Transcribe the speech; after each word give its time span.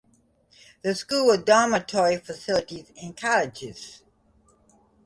The 0.81 0.95
school 0.95 1.29
has 1.31 1.43
dormitory 1.43 2.17
facilities 2.17 2.91
in 2.95 3.13
cottages. 3.13 4.01